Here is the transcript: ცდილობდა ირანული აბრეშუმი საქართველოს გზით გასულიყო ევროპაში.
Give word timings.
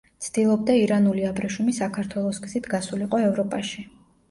ცდილობდა 0.27 0.77
ირანული 0.83 1.27
აბრეშუმი 1.33 1.77
საქართველოს 1.81 2.41
გზით 2.47 2.73
გასულიყო 2.75 3.23
ევროპაში. 3.31 3.89